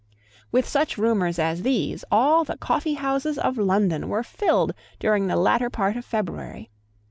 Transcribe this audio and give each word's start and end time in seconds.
With 0.51 0.67
such 0.67 0.97
rumours 0.97 1.37
as 1.37 1.61
these 1.61 2.03
all 2.11 2.43
the 2.43 2.57
coffeehouses 2.57 3.37
of 3.37 3.59
London 3.59 4.09
were 4.09 4.23
filled 4.23 4.73
during 4.97 5.27
the 5.27 5.35
latter 5.35 5.69
part 5.69 5.95
of 5.95 6.03
February. 6.03 6.71